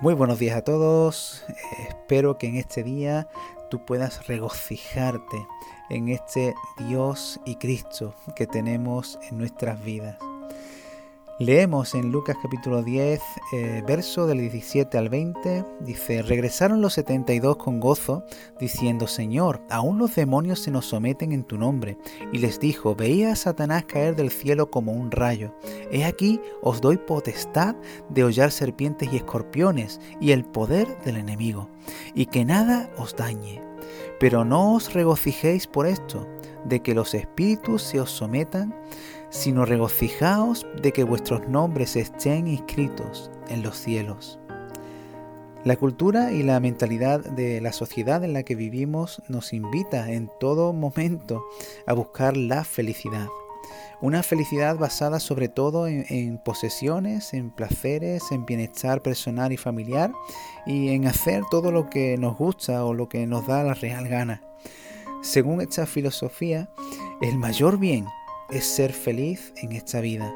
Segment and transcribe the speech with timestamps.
[0.00, 1.44] Muy buenos días a todos.
[1.88, 3.28] Espero que en este día
[3.70, 5.46] tú puedas regocijarte
[5.90, 6.54] en este
[6.88, 10.16] Dios y Cristo que tenemos en nuestras vidas.
[11.38, 13.20] Leemos en Lucas capítulo 10,
[13.52, 18.24] eh, verso del 17 al 20, dice, regresaron los 72 con gozo,
[18.60, 21.96] diciendo, Señor, aún los demonios se nos someten en tu nombre.
[22.32, 25.52] Y les dijo, veía a Satanás caer del cielo como un rayo.
[25.92, 27.76] He aquí, os doy potestad
[28.08, 31.68] de hollar serpientes y escorpiones y el poder del enemigo,
[32.14, 33.60] y que nada os dañe.
[34.18, 36.26] Pero no os regocijéis por esto,
[36.64, 38.74] de que los espíritus se os sometan,
[39.28, 44.38] sino regocijaos de que vuestros nombres estén inscritos en los cielos.
[45.64, 50.30] La cultura y la mentalidad de la sociedad en la que vivimos nos invita en
[50.40, 51.44] todo momento
[51.86, 53.28] a buscar la felicidad.
[54.00, 60.12] Una felicidad basada sobre todo en, posesiones, en placeres, en bienestar personal y familiar
[60.66, 64.08] y en hacer todo lo que nos gusta o lo que nos da la real
[64.08, 64.42] gana.
[65.22, 66.68] Según esta filosofía,
[67.20, 68.06] el mayor bien
[68.50, 70.34] es ser feliz en esta vida.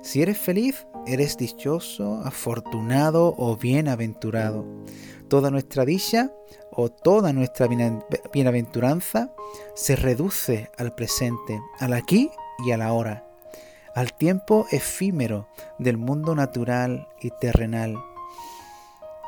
[0.00, 4.64] Si eres feliz, eres dichoso, afortunado o bienaventurado.
[5.28, 6.30] Toda nuestra dicha
[6.72, 7.68] o toda nuestra
[8.32, 9.32] bienaventuranza
[9.74, 13.24] se reduce al presente, al aquí y a la hora,
[13.94, 17.96] al tiempo efímero del mundo natural y terrenal.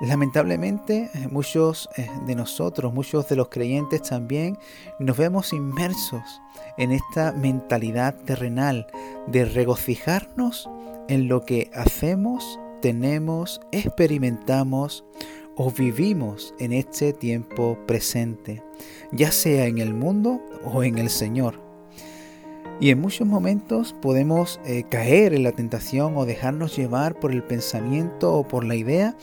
[0.00, 4.58] Lamentablemente, muchos eh, de nosotros, muchos de los creyentes también,
[4.98, 6.42] nos vemos inmersos
[6.76, 8.88] en esta mentalidad terrenal
[9.28, 10.68] de regocijarnos
[11.08, 15.04] en lo que hacemos, tenemos, experimentamos
[15.56, 18.62] o vivimos en este tiempo presente,
[19.12, 21.63] ya sea en el mundo o en el Señor.
[22.80, 27.44] Y en muchos momentos podemos eh, caer en la tentación o dejarnos llevar por el
[27.44, 29.16] pensamiento o por la idea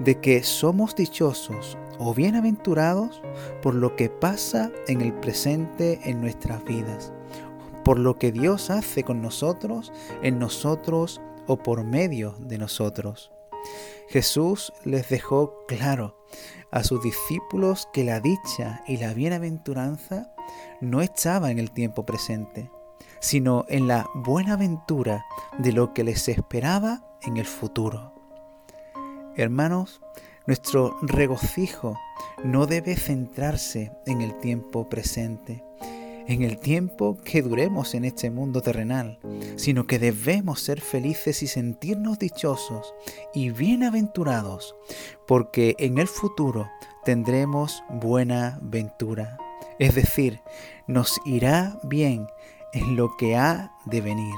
[0.00, 3.22] de que somos dichosos o bienaventurados
[3.62, 7.12] por lo que pasa en el presente en nuestras vidas,
[7.84, 9.92] por lo que Dios hace con nosotros,
[10.22, 13.30] en nosotros o por medio de nosotros.
[14.08, 16.16] Jesús les dejó claro
[16.70, 20.34] a sus discípulos que la dicha y la bienaventuranza
[20.80, 22.70] no estaba en el tiempo presente,
[23.20, 25.24] sino en la buena ventura
[25.58, 28.12] de lo que les esperaba en el futuro.
[29.36, 30.00] Hermanos,
[30.46, 31.98] nuestro regocijo
[32.44, 35.64] no debe centrarse en el tiempo presente,
[36.26, 39.18] en el tiempo que duremos en este mundo terrenal,
[39.56, 42.94] sino que debemos ser felices y sentirnos dichosos
[43.32, 44.76] y bienaventurados,
[45.26, 46.70] porque en el futuro
[47.04, 49.38] tendremos buena ventura.
[49.78, 50.40] Es decir,
[50.86, 52.26] nos irá bien
[52.74, 54.34] en lo que ha de venir.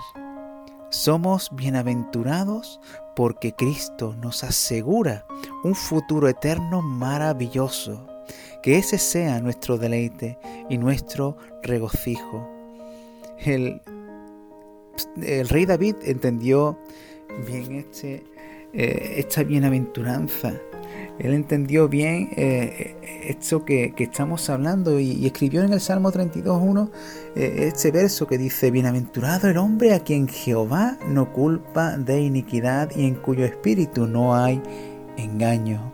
[0.90, 2.80] Somos bienaventurados
[3.16, 5.26] porque Cristo nos asegura
[5.64, 8.06] un futuro eterno maravilloso.
[8.62, 10.38] Que ese sea nuestro deleite
[10.68, 12.48] y nuestro regocijo.
[13.38, 13.80] El,
[15.48, 16.78] rey David entendió
[17.46, 18.24] bien este,
[18.72, 20.54] eh, esta bienaventuranza
[21.18, 22.96] él entendió bien eh,
[23.26, 26.90] esto que, estamos hablando y, escribió en el Salmo 32.1
[27.34, 32.90] eh, este verso que dice, Bienaventurado el hombre a quien Jehová no culpa de iniquidad
[32.94, 34.62] y en cuyo espíritu no hay
[35.16, 35.92] engaño.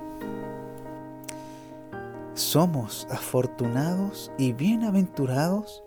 [2.34, 5.84] Somos afortunados y bienaventurados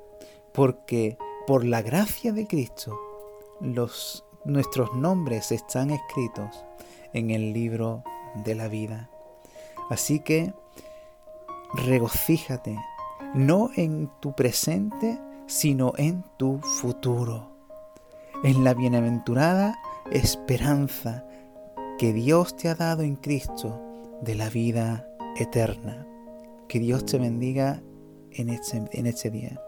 [0.53, 2.97] porque por la gracia de Cristo
[3.59, 6.63] los, nuestros nombres están escritos
[7.13, 8.03] en el libro
[8.43, 9.09] de la vida.
[9.89, 10.53] Así que
[11.73, 12.77] regocíjate,
[13.33, 17.51] no en tu presente, sino en tu futuro,
[18.43, 19.77] en la bienaventurada
[20.11, 21.25] esperanza
[21.97, 23.81] que Dios te ha dado en Cristo
[24.21, 25.07] de la vida
[25.37, 26.05] eterna.
[26.67, 27.81] Que Dios te bendiga
[28.31, 29.61] en este, en este día.